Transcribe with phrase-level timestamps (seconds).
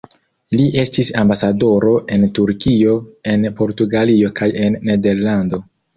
[0.59, 2.95] Li estis ambasadoro en Turkio,
[3.35, 5.63] en Portugalio kaj en Nederlando.